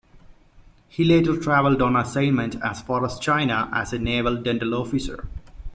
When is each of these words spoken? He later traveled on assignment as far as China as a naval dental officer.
He 0.89 1.03
later 1.03 1.37
traveled 1.39 1.79
on 1.79 1.95
assignment 1.95 2.55
as 2.63 2.81
far 2.81 3.05
as 3.05 3.19
China 3.19 3.69
as 3.71 3.93
a 3.93 3.99
naval 3.99 4.35
dental 4.35 4.73
officer. 4.73 5.27